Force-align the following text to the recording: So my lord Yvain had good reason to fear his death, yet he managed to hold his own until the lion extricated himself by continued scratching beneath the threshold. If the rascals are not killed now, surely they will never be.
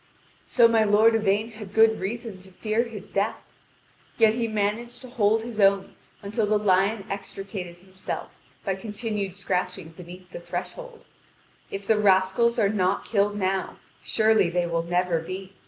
So 0.45 0.67
my 0.67 0.83
lord 0.83 1.13
Yvain 1.13 1.51
had 1.51 1.75
good 1.75 1.99
reason 1.99 2.39
to 2.41 2.49
fear 2.51 2.85
his 2.85 3.11
death, 3.11 3.35
yet 4.17 4.33
he 4.33 4.47
managed 4.47 4.99
to 5.03 5.09
hold 5.09 5.43
his 5.43 5.59
own 5.59 5.93
until 6.23 6.47
the 6.47 6.57
lion 6.57 7.05
extricated 7.07 7.77
himself 7.77 8.31
by 8.65 8.73
continued 8.73 9.35
scratching 9.35 9.89
beneath 9.89 10.31
the 10.31 10.39
threshold. 10.39 11.05
If 11.69 11.85
the 11.85 11.99
rascals 11.99 12.57
are 12.57 12.67
not 12.67 13.05
killed 13.05 13.37
now, 13.37 13.77
surely 14.01 14.49
they 14.49 14.65
will 14.65 14.81
never 14.81 15.19
be. 15.19 15.53